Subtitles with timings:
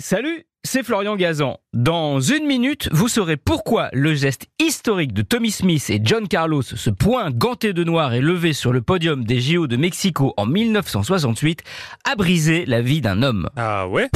[0.00, 1.58] Salut, c'est Florian Gazan.
[1.74, 6.62] Dans une minute, vous saurez pourquoi le geste historique de Tommy Smith et John Carlos,
[6.62, 10.46] ce point ganté de noir et levé sur le podium des JO de Mexico en
[10.46, 11.64] 1968,
[12.04, 13.50] a brisé la vie d'un homme.
[13.56, 14.08] Ah ouais?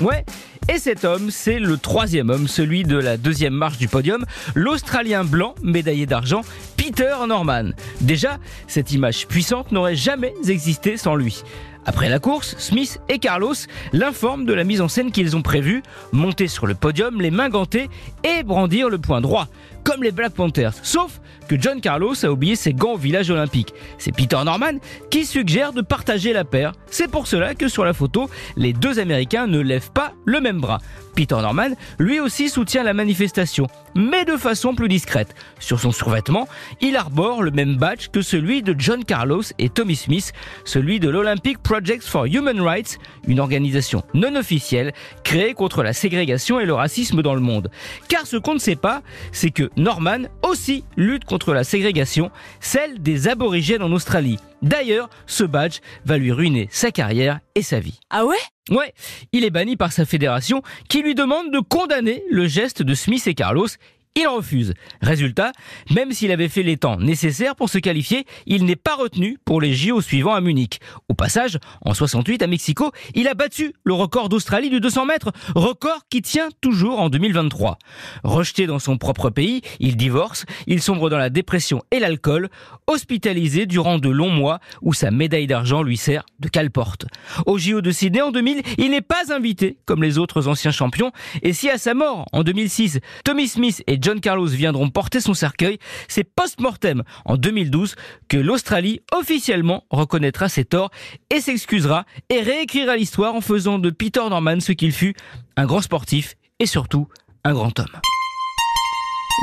[0.00, 0.24] Ouais,
[0.72, 4.24] et cet homme, c'est le troisième homme, celui de la deuxième marche du podium,
[4.54, 6.42] l'Australien blanc, médaillé d'argent,
[6.76, 7.70] Peter Norman.
[8.00, 8.38] Déjà,
[8.68, 11.42] cette image puissante n'aurait jamais existé sans lui.
[11.90, 13.52] Après la course, Smith et Carlos
[13.92, 17.48] l'informent de la mise en scène qu'ils ont prévue, monter sur le podium, les mains
[17.48, 17.90] gantées
[18.22, 19.48] et brandir le point droit,
[19.82, 20.74] comme les Black Panthers.
[20.84, 23.74] Sauf que John Carlos a oublié ses gants au village olympique.
[23.98, 24.78] C'est Peter Norman
[25.10, 26.74] qui suggère de partager la paire.
[26.86, 30.60] C'est pour cela que sur la photo, les deux Américains ne lèvent pas le même
[30.60, 30.78] bras.
[31.14, 35.34] Peter Norman, lui aussi soutient la manifestation, mais de façon plus discrète.
[35.58, 36.48] Sur son survêtement,
[36.80, 40.32] il arbore le même badge que celui de John Carlos et Tommy Smith,
[40.64, 44.92] celui de l'Olympic Project for Human Rights, une organisation non officielle
[45.24, 47.70] créée contre la ségrégation et le racisme dans le monde.
[48.08, 53.00] Car ce qu'on ne sait pas, c'est que Norman aussi lutte contre la ségrégation, celle
[53.00, 54.38] des aborigènes en Australie.
[54.62, 58.00] D'ailleurs, ce badge va lui ruiner sa carrière et sa vie.
[58.10, 58.36] Ah ouais?
[58.68, 58.92] Ouais,
[59.32, 63.26] il est banni par sa fédération qui lui demande de condamner le geste de Smith
[63.26, 63.68] et Carlos
[64.16, 64.74] il refuse.
[65.00, 65.52] Résultat,
[65.90, 69.60] même s'il avait fait les temps nécessaires pour se qualifier, il n'est pas retenu pour
[69.60, 70.80] les JO suivants à Munich.
[71.08, 75.30] Au passage, en 68 à Mexico, il a battu le record d'Australie du 200 mètres,
[75.54, 77.78] record qui tient toujours en 2023.
[78.24, 82.48] Rejeté dans son propre pays, il divorce, il sombre dans la dépression et l'alcool,
[82.88, 87.06] hospitalisé durant de longs mois où sa médaille d'argent lui sert de cale-porte.
[87.46, 91.12] Au JO de Sydney en 2000, il n'est pas invité comme les autres anciens champions
[91.42, 95.34] et si à sa mort en 2006, Tommy Smith et John Carlos viendront porter son
[95.34, 97.94] cercueil, c'est post-mortem en 2012
[98.28, 100.90] que l'Australie officiellement reconnaîtra ses torts
[101.30, 105.14] et s'excusera et réécrira l'histoire en faisant de Peter Norman ce qu'il fut,
[105.56, 107.08] un grand sportif et surtout
[107.44, 108.00] un grand homme.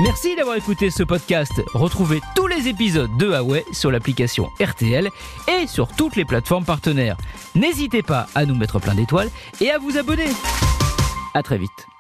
[0.04, 1.52] Merci d'avoir écouté ce podcast.
[1.74, 5.10] Retrouvez tous les épisodes de Huawei sur l'application RTL
[5.48, 7.18] et sur toutes les plateformes partenaires.
[7.56, 9.30] N'hésitez pas à nous mettre plein d'étoiles
[9.60, 10.30] et à vous abonner.
[11.34, 11.97] À très vite.